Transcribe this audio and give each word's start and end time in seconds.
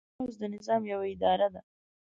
پوځ 0.17 0.33
د 0.41 0.43
نظام 0.55 0.81
یوه 0.91 1.05
اداره 1.15 1.47
ده. 1.53 1.61